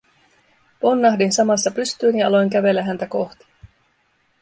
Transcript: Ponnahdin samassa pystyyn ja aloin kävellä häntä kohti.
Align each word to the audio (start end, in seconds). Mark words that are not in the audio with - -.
Ponnahdin 0.81 1.31
samassa 1.31 1.71
pystyyn 1.71 2.17
ja 2.17 2.27
aloin 2.27 2.49
kävellä 2.49 2.83
häntä 2.83 3.07
kohti. 3.07 3.45